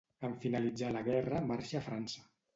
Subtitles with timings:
[0.27, 2.27] En finalitzar la guerra marxa a França.